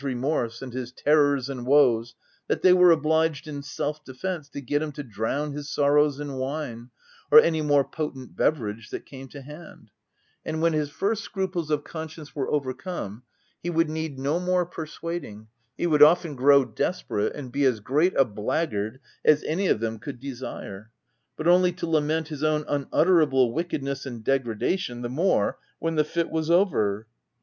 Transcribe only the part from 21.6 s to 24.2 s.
to lament his own unutterable wickedness